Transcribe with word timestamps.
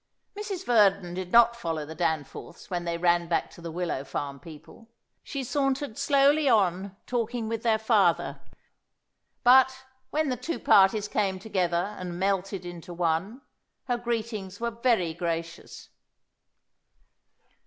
Mrs. 0.35 0.65
Verdon 0.65 1.13
did 1.13 1.31
not 1.31 1.55
follow 1.55 1.85
the 1.85 1.93
Danforths 1.93 2.71
when 2.71 2.85
they 2.85 2.97
ran 2.97 3.27
back 3.27 3.51
to 3.51 3.61
the 3.61 3.69
Willow 3.69 4.03
Farm 4.03 4.39
people. 4.39 4.89
She 5.21 5.43
sauntered 5.43 5.95
slowly 5.95 6.49
on 6.49 6.95
talking 7.05 7.47
with 7.47 7.61
their 7.61 7.77
father; 7.77 8.41
but, 9.43 9.83
when 10.09 10.29
the 10.29 10.37
two 10.37 10.57
parties 10.57 11.07
came 11.07 11.37
together 11.37 11.93
and 11.99 12.17
melted 12.19 12.65
into 12.65 12.95
one, 12.95 13.41
her 13.83 13.97
greetings 13.97 14.59
were 14.59 14.71
very 14.71 15.13
gracious. 15.13 15.89